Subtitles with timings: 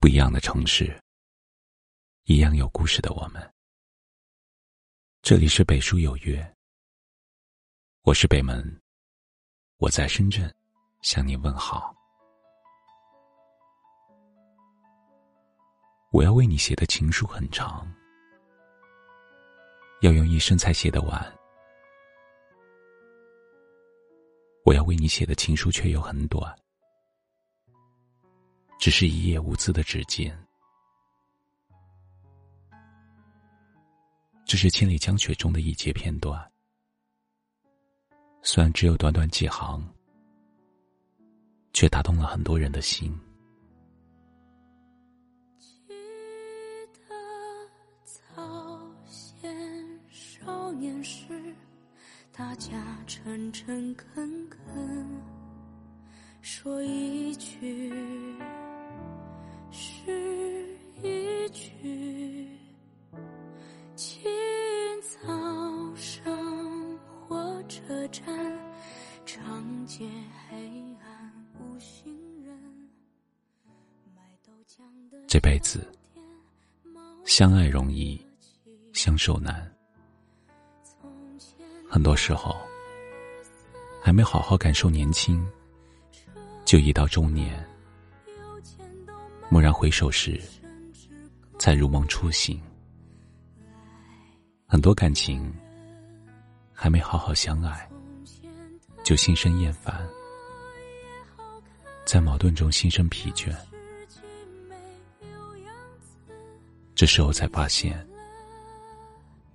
[0.00, 0.98] 不一样的城市，
[2.24, 3.54] 一样有故事的我们。
[5.20, 6.56] 这里是北书有约，
[8.04, 8.80] 我是北门，
[9.76, 10.50] 我在深圳
[11.02, 11.94] 向你问好。
[16.12, 17.86] 我要为你写的情书很长，
[20.00, 21.38] 要用一生才写得完。
[24.64, 26.58] 我要为你写的情书却又很短。
[28.80, 30.32] 只是一页无字的纸笺，
[34.46, 36.50] 这是《千里江雪》中的一节片段。
[38.42, 39.86] 虽然只有短短几行，
[41.74, 43.14] 却打动了很多人的心。
[45.58, 45.68] 记
[46.94, 47.14] 得
[48.02, 51.54] 早先少年时，
[52.32, 55.22] 大家诚诚恳恳
[56.40, 57.92] 说一句。
[75.30, 75.86] 这辈子，
[77.24, 78.20] 相爱容易，
[78.92, 79.72] 相守难。
[81.88, 82.56] 很多时候，
[84.02, 85.48] 还没好好感受年轻，
[86.64, 87.64] 就已到中年。
[89.52, 90.40] 蓦然回首时，
[91.60, 92.60] 才如梦初醒。
[94.66, 95.54] 很多感情
[96.72, 97.88] 还没好好相爱，
[99.04, 100.04] 就心生厌烦，
[102.04, 103.54] 在矛盾中心生疲倦。
[107.00, 108.06] 这时候才发现，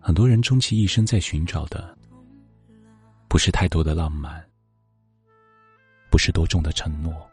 [0.00, 1.94] 很多人终其一生在寻找的，
[3.28, 4.42] 不是太多的浪漫，
[6.10, 7.30] 不是多重的承诺。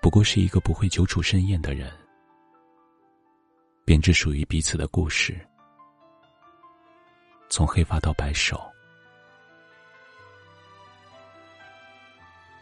[0.00, 1.92] 不过是一个不会久处深厌的人，
[3.84, 5.38] 编织属于彼此的故事，
[7.50, 8.58] 从黑发到白首。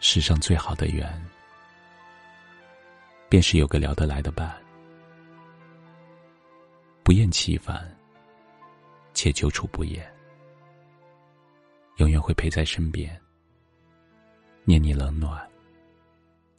[0.00, 1.24] 世上最好的缘，
[3.28, 4.60] 便是有个聊得来的伴，
[7.02, 7.90] 不厌其烦，
[9.12, 10.08] 且久处不厌，
[11.96, 13.20] 永远会陪在身边，
[14.64, 15.48] 念你冷暖。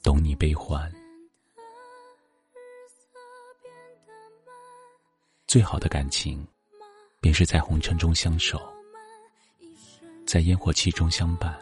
[0.03, 0.93] 懂你悲欢，
[5.47, 6.45] 最好的感情，
[7.21, 8.61] 便是在红尘中相守，
[10.27, 11.57] 在烟火气中相伴。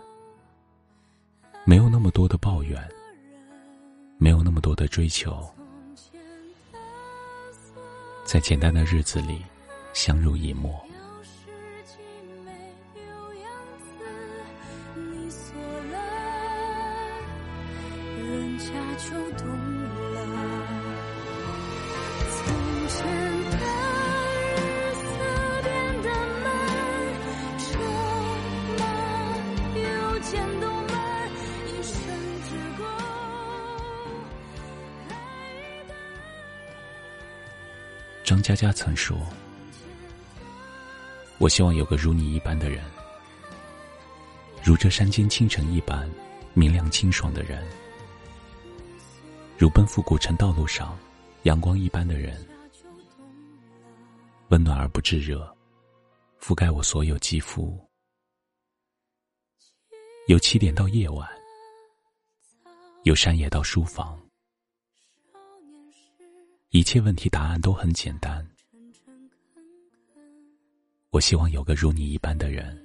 [1.66, 2.92] 没有那么多的抱怨，
[4.18, 5.48] 没有那么多的追求，
[8.32, 9.42] 在简单的日子里
[9.92, 10.82] 相濡以沫。
[38.42, 39.16] 张嘉佳曾说
[41.38, 42.84] ：“我希望有个如你一般的人，
[44.64, 46.10] 如这山间清晨一般
[46.56, 47.64] 明亮清爽的人。”
[49.60, 50.98] 如奔赴古城道路上
[51.44, 52.44] 阳光一般的人，
[54.50, 55.56] 温暖而不炙热，
[56.40, 57.80] 覆盖我所有肌肤。
[60.28, 61.30] 由起点到夜晚，
[63.04, 64.20] 由山野到书房，
[66.74, 68.50] 一切问题答案都很简单。
[71.10, 72.82] 我希望有个如你一般的人，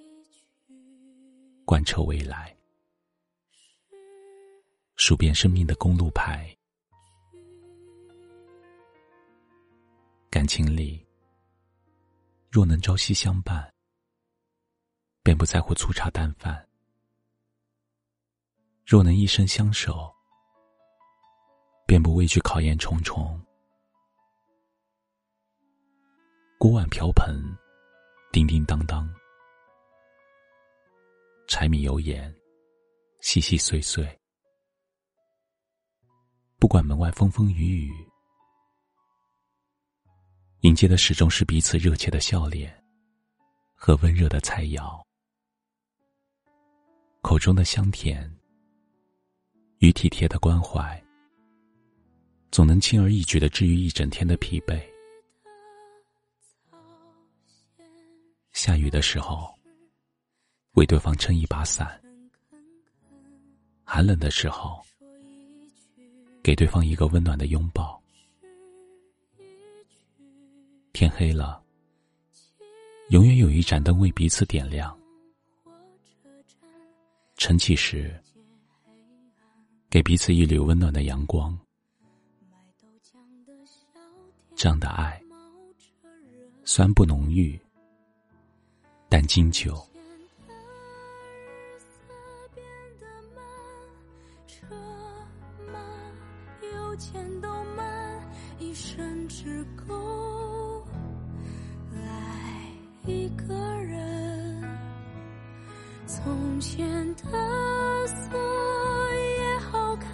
[1.64, 2.52] 贯彻未来，
[4.96, 6.52] 数遍生命的公路牌。
[10.30, 11.06] 感情里，
[12.50, 13.72] 若能朝夕相伴，
[15.22, 16.56] 便不在乎粗茶淡饭；
[18.84, 20.12] 若能一生相守，
[21.86, 23.40] 便不畏惧考验重重。
[26.58, 27.38] 锅碗瓢盆，
[28.32, 29.06] 叮叮当当；
[31.46, 32.34] 柴米油盐，
[33.20, 34.08] 细细碎碎。
[36.58, 37.92] 不管门外风风雨雨。
[40.62, 42.82] 迎接的始终是彼此热切的笑脸
[43.74, 44.98] 和温热的菜肴，
[47.20, 48.34] 口中的香甜
[49.80, 51.00] 与体贴的关怀，
[52.50, 54.95] 总能轻而易举的治愈一整天的疲惫。
[58.66, 59.56] 下雨的时候，
[60.72, 61.86] 为对方撑一把伞；
[63.84, 64.84] 寒冷的时候，
[66.42, 68.02] 给对方一个温暖的拥抱。
[70.92, 71.62] 天黑了，
[73.10, 74.98] 永远有一盏灯为彼此点亮。
[77.36, 78.20] 晨起时，
[79.88, 81.56] 给彼此一缕温暖的阳光。
[84.56, 85.22] 这样的爱，
[86.64, 87.56] 虽然不浓郁，
[89.08, 89.74] 但经久。
[96.98, 98.22] 钱都慢，
[98.58, 100.82] 一生只够
[101.92, 102.72] 爱
[103.04, 104.64] 一个人。
[106.06, 107.22] 从前的
[108.06, 108.40] 锁
[109.38, 110.08] 也好看，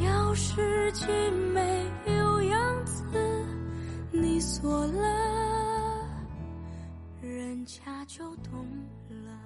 [0.00, 1.06] 钥匙既
[1.54, 3.04] 没有样子，
[4.10, 4.95] 你锁了，
[7.66, 8.66] 恰就懂
[9.08, 9.38] 了。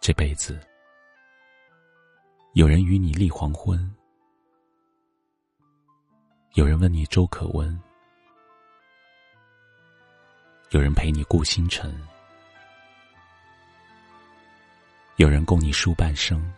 [0.00, 0.60] 这辈子。
[2.54, 3.94] 有人与你立黄昏，
[6.54, 7.80] 有人问你粥可温，
[10.70, 11.96] 有人陪你顾星辰，
[15.14, 16.52] 有人供你书半生，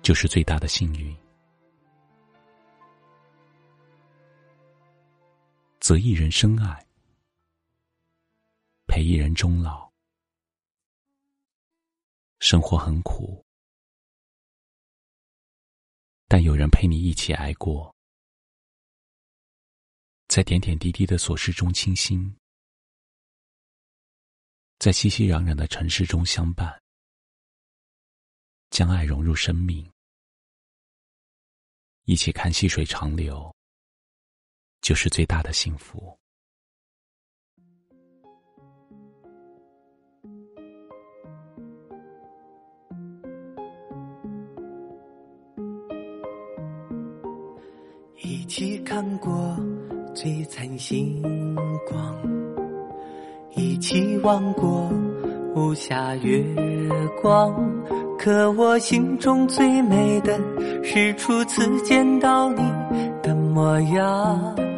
[0.00, 1.14] 就是最大的幸运。
[5.92, 6.86] 择一人深爱，
[8.86, 9.92] 陪一人终老。
[12.38, 13.44] 生活很苦，
[16.28, 17.94] 但有人陪你一起挨过，
[20.28, 22.34] 在点点滴滴的琐事中倾心，
[24.78, 26.82] 在熙熙攘攘的城市中相伴，
[28.70, 29.92] 将爱融入生命，
[32.04, 33.54] 一起看细水长流，
[34.82, 36.12] 就是最大的幸福。
[48.24, 49.32] 一起看过
[50.14, 51.22] 璀璨星
[51.88, 52.22] 光，
[53.56, 54.90] 一起望过
[55.54, 56.44] 无暇月
[57.22, 57.54] 光。
[58.18, 60.38] 可我心中最美的
[60.84, 62.62] 是初次见到你
[63.22, 64.71] 的模样。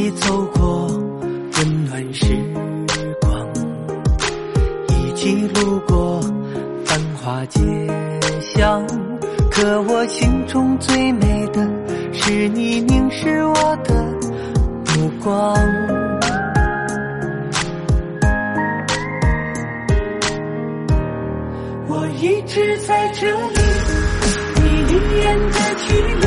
[0.00, 2.24] 起走过温暖时
[3.20, 3.46] 光，
[4.88, 6.18] 一起路过
[6.86, 7.60] 繁华街
[8.40, 8.82] 巷。
[9.50, 11.68] 可我心中最美的
[12.14, 13.94] 是你凝视我的
[14.96, 15.54] 目光。
[21.88, 23.60] 我一直在这里，
[24.62, 26.19] 你依然在去，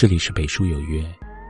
[0.00, 1.04] 这里是北书有约，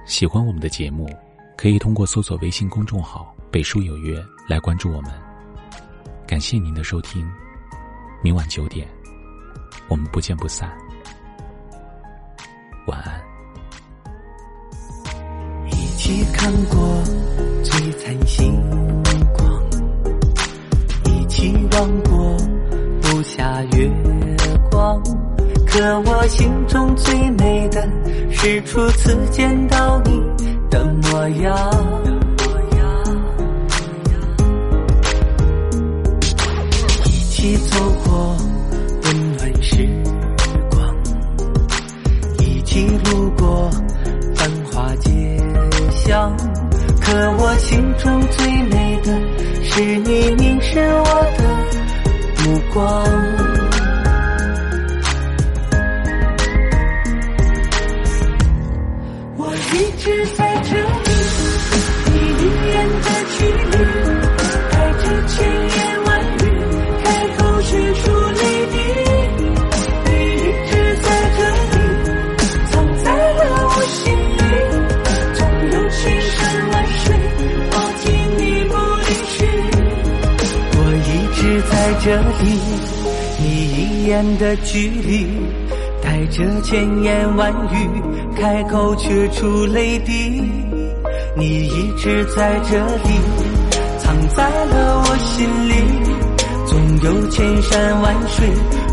[0.07, 1.09] 喜欢我们的节目，
[1.57, 4.21] 可以通过搜索微信公众号“北书有约”
[4.51, 5.13] 来关注我们。
[6.27, 7.25] 感谢您的收听，
[8.25, 8.89] 明晚九点，
[9.87, 10.69] 我们不见不散。
[12.89, 13.23] 晚安。
[15.67, 17.05] 一起看过
[17.63, 18.53] 璀璨星
[19.33, 19.63] 光，
[21.05, 22.37] 一起望过
[23.05, 23.89] 无暇月
[24.73, 25.01] 光。
[25.73, 27.40] 可我心中最美
[28.43, 30.19] 是初次见到你
[30.71, 31.55] 的模样。
[37.05, 38.35] 一起走过
[39.03, 39.87] 温暖时
[40.71, 40.97] 光，
[42.39, 43.71] 一起路过
[44.35, 45.37] 繁华街
[45.91, 46.35] 巷。
[46.99, 49.13] 可我心中最美的
[49.63, 51.05] 是你凝视我
[51.37, 51.45] 的
[52.43, 53.40] 目光。
[59.73, 60.83] 一直在这里，
[62.07, 63.73] 你一眼的距离，
[64.71, 66.09] 带着千言万
[66.39, 66.43] 语，
[67.05, 68.41] 开口却出泪
[68.73, 68.75] 滴。
[70.05, 70.71] 你一直
[71.03, 71.39] 在这
[71.71, 71.75] 里，
[72.71, 72.73] 藏
[73.05, 74.43] 在了我心里，
[75.35, 75.39] 总
[75.71, 76.39] 有千山
[76.71, 77.07] 万水
[77.71, 78.05] 抱紧
[78.39, 78.75] 你不
[79.07, 79.39] 离去。
[80.73, 81.73] 我一直在
[82.03, 82.05] 这
[82.43, 82.45] 里，
[83.39, 85.11] 你一眼的距离，
[86.03, 87.75] 带着千言万语。
[88.41, 90.41] 开口却出泪滴，
[91.37, 93.21] 你一直在这里，
[93.99, 95.75] 藏在了我心里，
[96.67, 98.49] 总有千山万水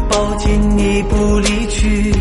[0.10, 2.13] 抱紧你不离去。